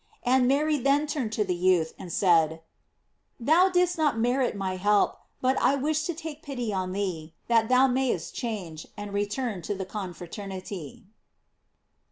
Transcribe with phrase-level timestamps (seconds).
[0.23, 2.63] And Mary then turned to the youth, and said:
[3.39, 7.69] "Thou didst not merit my help, but I wish to take pity on thee, that
[7.69, 11.03] thou mayest change, and return to the confraternity."